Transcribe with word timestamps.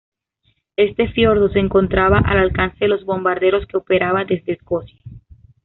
Este 0.77 1.09
fiordo 1.09 1.49
se 1.49 1.59
encontraba 1.59 2.17
al 2.17 2.39
alcance 2.39 2.77
de 2.79 2.87
los 2.87 3.05
bombarderos 3.05 3.67
que 3.67 3.77
operaban 3.77 4.25
desde 4.25 4.53
Escocia. 4.53 4.99